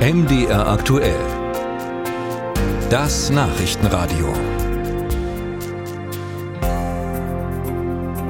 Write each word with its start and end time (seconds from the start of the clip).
MDR 0.00 0.66
aktuell. 0.66 1.20
Das 2.88 3.28
Nachrichtenradio. 3.28 4.32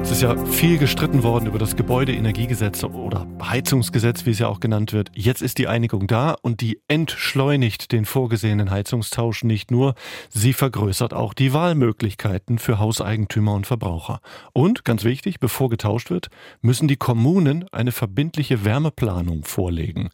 Es 0.03 0.11
ist 0.11 0.21
ja 0.21 0.35
viel 0.47 0.77
gestritten 0.77 1.23
worden 1.23 1.45
über 1.45 1.59
das 1.59 1.77
Gebäudeenergiegesetz 1.77 2.83
oder 2.83 3.25
Heizungsgesetz, 3.41 4.25
wie 4.25 4.31
es 4.31 4.39
ja 4.39 4.49
auch 4.49 4.59
genannt 4.59 4.91
wird. 4.91 5.11
Jetzt 5.15 5.41
ist 5.41 5.59
die 5.59 5.69
Einigung 5.69 6.07
da 6.07 6.35
und 6.41 6.59
die 6.59 6.81
entschleunigt 6.89 7.93
den 7.93 8.03
vorgesehenen 8.03 8.69
Heizungstausch 8.69 9.45
nicht 9.45 9.71
nur, 9.71 9.95
sie 10.27 10.51
vergrößert 10.51 11.13
auch 11.13 11.33
die 11.33 11.53
Wahlmöglichkeiten 11.53 12.59
für 12.59 12.79
Hauseigentümer 12.79 13.53
und 13.53 13.65
Verbraucher. 13.65 14.19
Und, 14.51 14.83
ganz 14.83 15.05
wichtig, 15.05 15.39
bevor 15.39 15.69
getauscht 15.69 16.09
wird, 16.09 16.27
müssen 16.59 16.89
die 16.89 16.97
Kommunen 16.97 17.63
eine 17.71 17.93
verbindliche 17.93 18.65
Wärmeplanung 18.65 19.45
vorlegen. 19.45 20.09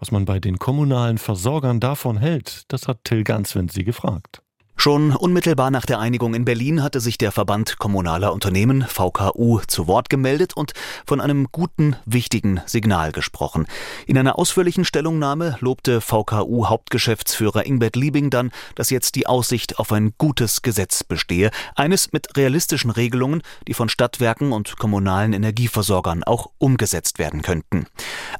Was 0.00 0.10
man 0.10 0.24
bei 0.24 0.40
den 0.40 0.58
kommunalen 0.58 1.18
Versorgern 1.18 1.78
davon 1.78 2.16
hält, 2.16 2.64
das 2.72 2.88
hat 2.88 3.04
Till 3.04 3.22
Ganswind 3.22 3.70
sie 3.70 3.84
gefragt. 3.84 4.42
Schon 4.80 5.14
unmittelbar 5.14 5.70
nach 5.70 5.84
der 5.84 5.98
Einigung 5.98 6.32
in 6.32 6.46
Berlin 6.46 6.82
hatte 6.82 7.00
sich 7.00 7.18
der 7.18 7.32
Verband 7.32 7.76
kommunaler 7.76 8.32
Unternehmen 8.32 8.80
VKU 8.80 9.60
zu 9.66 9.86
Wort 9.86 10.08
gemeldet 10.08 10.56
und 10.56 10.72
von 11.04 11.20
einem 11.20 11.48
guten, 11.52 11.96
wichtigen 12.06 12.62
Signal 12.64 13.12
gesprochen. 13.12 13.66
In 14.06 14.16
einer 14.16 14.38
ausführlichen 14.38 14.86
Stellungnahme 14.86 15.58
lobte 15.60 16.00
VKU 16.00 16.68
Hauptgeschäftsführer 16.70 17.66
Ingbert 17.66 17.94
Liebing 17.94 18.30
dann, 18.30 18.52
dass 18.74 18.88
jetzt 18.88 19.16
die 19.16 19.26
Aussicht 19.26 19.78
auf 19.78 19.92
ein 19.92 20.14
gutes 20.16 20.62
Gesetz 20.62 21.04
bestehe, 21.04 21.50
eines 21.76 22.12
mit 22.12 22.34
realistischen 22.38 22.90
Regelungen, 22.90 23.42
die 23.68 23.74
von 23.74 23.90
Stadtwerken 23.90 24.50
und 24.50 24.78
kommunalen 24.78 25.34
Energieversorgern 25.34 26.24
auch 26.24 26.52
umgesetzt 26.56 27.18
werden 27.18 27.42
könnten. 27.42 27.84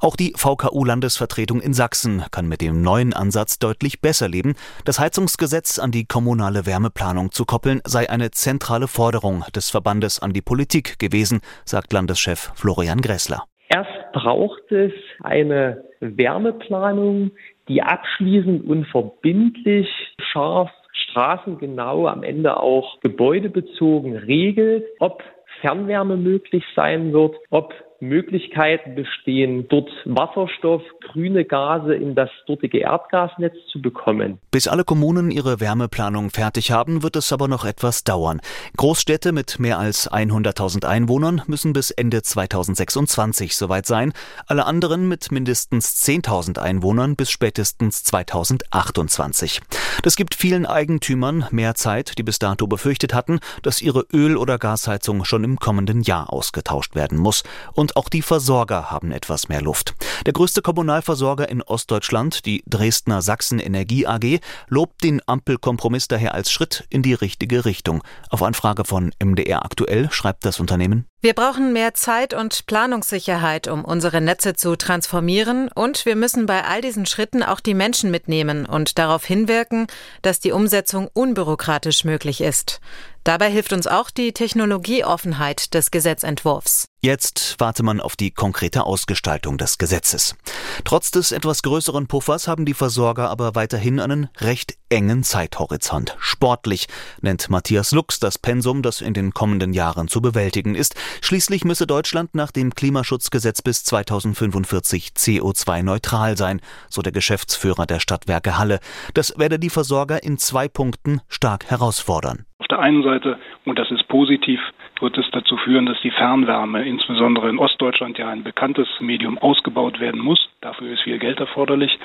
Auch 0.01 0.17
die 0.17 0.33
VKU 0.35 0.87
Landesvertretung 0.87 1.61
in 1.61 1.75
Sachsen 1.75 2.25
kann 2.31 2.49
mit 2.49 2.63
dem 2.63 2.81
neuen 2.81 3.13
Ansatz 3.13 3.59
deutlich 3.59 4.01
besser 4.01 4.27
leben. 4.27 4.55
Das 4.87 4.99
Heizungsgesetz 4.99 5.79
an 5.79 5.91
die 5.91 6.07
kommunalen 6.07 6.30
kommunale 6.31 6.65
Wärmeplanung 6.65 7.33
zu 7.33 7.45
koppeln, 7.45 7.81
sei 7.83 8.09
eine 8.09 8.31
zentrale 8.31 8.87
Forderung 8.87 9.43
des 9.53 9.69
Verbandes 9.69 10.23
an 10.23 10.33
die 10.33 10.43
Politik 10.43 11.01
gewesen, 11.01 11.41
sagt 11.65 11.93
Landeschef 11.93 12.53
Florian 12.55 13.01
Gressler. 13.01 13.43
Erst 13.69 13.91
braucht 14.13 14.71
es 14.71 14.93
eine 15.25 15.83
Wärmeplanung, 15.99 17.33
die 17.67 17.83
abschließend 17.83 18.65
und 18.65 18.85
verbindlich 18.87 19.89
scharf 20.21 20.71
straßengenau 20.93 22.07
am 22.07 22.23
Ende 22.23 22.61
auch 22.61 23.01
gebäudebezogen 23.01 24.17
regelt, 24.17 24.85
ob 25.01 25.25
Fernwärme 25.61 26.17
möglich 26.17 26.63
sein 26.77 27.13
wird, 27.13 27.35
ob 27.51 27.75
Möglichkeiten 28.01 28.95
bestehen, 28.95 29.69
dort 29.69 29.91
Wasserstoff, 30.05 30.83
grüne 31.13 31.45
Gase 31.45 31.95
in 31.95 32.15
das 32.15 32.31
dortige 32.47 32.79
Erdgasnetz 32.79 33.55
zu 33.71 33.81
bekommen. 33.83 34.39
Bis 34.51 34.69
alle 34.69 34.85
Kommunen 34.85 35.31
ihre 35.31 35.61
Wärmeplanung 35.61 36.31
fertig 36.31 36.73
haben, 36.73 37.03
wird 37.03 37.17
es 37.17 37.33
aber 37.33 37.49
noch 37.49 37.65
etwas 37.65 38.05
dauern. 38.05 38.41
Großstädte 38.77 39.33
mit 39.33 39.59
mehr 39.59 39.79
als 39.79 40.11
100.000 40.11 40.87
Einwohnern 40.87 41.43
müssen 41.47 41.73
bis 41.73 41.91
Ende 41.91 42.23
2026 42.23 43.57
soweit 43.57 43.87
sein, 43.87 44.13
alle 44.47 44.67
anderen 44.67 45.09
mit 45.09 45.31
mindestens 45.31 46.03
10.000 46.07 46.59
Einwohnern 46.59 47.17
bis 47.17 47.31
spätestens 47.31 48.03
2028. 48.05 49.61
Das 50.03 50.17
gibt 50.17 50.35
vielen 50.35 50.67
Eigentümern 50.67 51.47
mehr 51.51 51.75
Zeit, 51.75 52.17
die 52.19 52.23
bis 52.23 52.39
dato 52.39 52.67
befürchtet 52.67 53.15
hatten, 53.15 53.41
dass 53.63 53.83
ihre 53.83 54.07
Öl- 54.13 54.37
oder 54.37 54.59
Gasheizung 54.59 55.25
schon 55.25 55.45
im 55.45 55.59
kommenden 55.59 56.03
Jahr 56.03 56.33
ausgetauscht 56.33 56.95
werden 56.95 57.19
muss 57.19 57.45
und 57.75 57.90
und 57.91 57.97
auch 57.97 58.09
die 58.09 58.23
Versorger 58.23 58.91
haben 58.91 59.11
etwas 59.11 59.49
mehr 59.49 59.61
Luft. 59.61 59.95
Der 60.25 60.33
größte 60.33 60.63
Kommunalversorger 60.63 61.49
in 61.49 61.61
Ostdeutschland, 61.63 62.47
die 62.47 62.63
Dresdner 62.69 63.21
Sachsen 63.21 63.59
Energie 63.59 64.07
AG, 64.07 64.41
lobt 64.69 65.03
den 65.03 65.21
Ampelkompromiss 65.27 66.07
daher 66.07 66.35
als 66.35 66.53
Schritt 66.53 66.85
in 66.89 67.03
die 67.03 67.15
richtige 67.15 67.65
Richtung. 67.65 68.03
Auf 68.29 68.43
Anfrage 68.43 68.85
von 68.85 69.13
MDR 69.23 69.65
aktuell 69.65 70.09
schreibt 70.13 70.45
das 70.45 70.61
Unternehmen 70.61 71.07
wir 71.23 71.35
brauchen 71.35 71.75
mehr 71.75 71.93
Zeit 71.93 72.33
und 72.33 72.65
Planungssicherheit, 72.65 73.69
um 73.69 73.85
unsere 73.85 74.23
Netze 74.23 74.55
zu 74.55 74.75
transformieren, 74.75 75.69
und 75.69 76.07
wir 76.07 76.17
müssen 76.17 76.47
bei 76.47 76.65
all 76.65 76.81
diesen 76.81 77.05
Schritten 77.05 77.43
auch 77.43 77.61
die 77.61 77.75
Menschen 77.75 78.11
mitnehmen 78.11 78.65
und 78.65 78.99
darauf 78.99 79.27
hinwirken, 79.27 79.87
dass 80.23 80.41
die 80.41 80.53
Umsetzung 80.53 81.11
unbürokratisch 81.13 82.05
möglich 82.05 82.41
ist. 82.41 82.81
Dabei 83.25 83.51
hilft 83.51 83.73
uns 83.73 83.87
auch 83.87 84.11
die 84.11 84.33
Technologieoffenheit 84.33 85.75
des 85.75 85.91
Gesetzentwurfs. 85.91 86.87
Jetzt 87.03 87.57
warte 87.59 87.83
man 87.83 88.01
auf 88.01 88.15
die 88.15 88.31
konkrete 88.31 88.85
Ausgestaltung 88.85 89.57
des 89.57 89.79
Gesetzes. 89.79 90.37
Trotz 90.85 91.11
des 91.11 91.33
etwas 91.33 91.63
größeren 91.63 92.07
Puffers 92.07 92.47
haben 92.47 92.67
die 92.67 92.75
Versorger 92.75 93.31
aber 93.31 93.55
weiterhin 93.55 94.01
einen 94.01 94.29
recht 94.39 94.77
engen 94.91 95.23
Zeithorizont. 95.23 96.17
Sportlich 96.19 96.89
nennt 97.23 97.49
Matthias 97.49 97.93
Lux 97.93 98.21
das 98.21 98.39
Pensum, 98.39 98.83
das 98.83 99.01
in 99.01 99.15
den 99.15 99.33
kommenden 99.33 99.73
Jahren 99.73 100.09
zu 100.09 100.21
bewältigen 100.21 100.75
ist. 100.75 100.95
Schließlich 101.23 101.65
müsse 101.65 101.87
Deutschland 101.87 102.35
nach 102.35 102.51
dem 102.51 102.75
Klimaschutzgesetz 102.75 103.63
bis 103.63 103.85
2045 103.85 105.13
CO2-neutral 105.17 106.37
sein, 106.37 106.61
so 106.89 107.01
der 107.01 107.13
Geschäftsführer 107.13 107.87
der 107.87 108.01
Stadtwerke 108.01 108.59
Halle. 108.59 108.81
Das 109.15 109.35
werde 109.39 109.59
die 109.59 109.71
Versorger 109.71 110.23
in 110.23 110.37
zwei 110.37 110.69
Punkten 110.69 111.23
stark 111.29 111.71
herausfordern. 111.71 112.45
Auf 112.71 112.77
der 112.77 112.85
einen 112.85 113.03
Seite, 113.03 113.37
und 113.65 113.81
das 113.81 113.91
ist 113.91 114.07
positiv, 114.07 114.61
wird 115.01 115.19
es 115.19 115.29
dazu 115.33 115.57
führen, 115.57 115.87
dass 115.87 116.01
die 116.03 116.13
Fernwärme, 116.13 116.85
insbesondere 116.85 117.49
in 117.49 117.59
Ostdeutschland 117.59 118.17
ja 118.17 118.29
ein 118.29 118.45
bekanntes 118.45 118.87
Medium, 119.01 119.39
ausgebaut 119.39 119.99
werden 119.99 120.21
muss. 120.21 120.49
Dafür 120.61 120.93
ist 120.93 121.03
viel 121.03 121.19
Geld 121.19 121.41
erforderlich. 121.41 121.99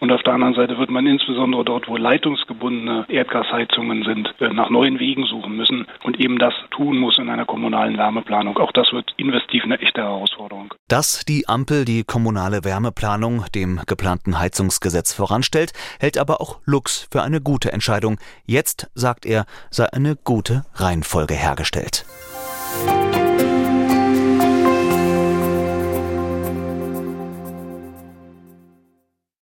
Und 0.00 0.10
auf 0.12 0.22
der 0.22 0.32
anderen 0.32 0.54
Seite 0.54 0.78
wird 0.78 0.90
man 0.90 1.06
insbesondere 1.06 1.64
dort, 1.64 1.88
wo 1.88 1.96
leitungsgebundene 1.96 3.04
Erdgasheizungen 3.08 4.02
sind, 4.04 4.34
äh, 4.40 4.48
nach 4.48 4.70
neuen 4.70 4.98
Wegen 4.98 5.24
suchen 5.26 5.56
müssen 5.56 5.86
und 6.02 6.18
eben 6.18 6.38
das 6.38 6.54
tun 6.70 6.98
muss 6.98 7.18
in 7.18 7.28
einer 7.28 7.44
kommunalen 7.44 7.98
Wärmeplanung. 7.98 8.56
Auch 8.58 8.72
das 8.72 8.92
wird 8.92 9.12
investiv 9.18 9.64
eine 9.64 9.78
echte 9.80 10.00
Herausforderung. 10.00 10.72
Dass 10.88 11.24
die 11.26 11.48
Ampel 11.48 11.84
die 11.84 12.02
kommunale 12.04 12.64
Wärmeplanung 12.64 13.44
dem 13.54 13.80
geplanten 13.86 14.38
Heizungsgesetz 14.38 15.12
voranstellt, 15.12 15.72
hält 16.00 16.18
aber 16.18 16.40
auch 16.40 16.60
Lux 16.64 17.06
für 17.12 17.22
eine 17.22 17.40
gute 17.40 17.72
Entscheidung. 17.72 18.18
Jetzt, 18.46 18.90
sagt 18.94 19.26
er, 19.26 19.44
sei 19.70 19.86
eine 19.92 20.16
gute 20.16 20.62
Reihenfolge 20.74 21.34
hergestellt. 21.34 22.06